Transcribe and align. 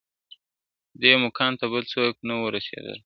دې 1.01 1.13
مقام 1.23 1.53
ته 1.59 1.65
بل 1.73 1.83
څوک 1.93 2.13
نه 2.27 2.35
وه 2.39 2.47
رسېدلي.. 2.55 2.95